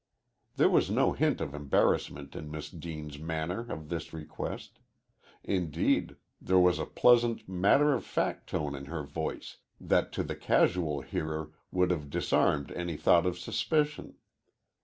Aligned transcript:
There 0.55 0.67
was 0.67 0.89
no 0.89 1.11
hint 1.11 1.39
of 1.41 1.53
embarrassment 1.53 2.35
in 2.35 2.49
Miss 2.49 2.71
Deane's 2.71 3.19
manner 3.19 3.71
of 3.71 3.89
this 3.89 4.11
request. 4.13 4.79
Indeed, 5.43 6.15
there 6.41 6.57
was 6.57 6.79
a 6.79 6.87
pleasant, 6.87 7.47
matter 7.47 7.93
of 7.93 8.03
fact 8.03 8.49
tone 8.49 8.73
in 8.73 8.85
her 8.85 9.03
voice 9.03 9.57
that 9.79 10.11
to 10.13 10.23
the 10.23 10.35
casual 10.35 11.01
hearer 11.01 11.51
would 11.71 11.91
have 11.91 12.09
disarmed 12.09 12.71
any 12.71 12.97
thought 12.97 13.27
of 13.27 13.37
suspicion. 13.37 14.15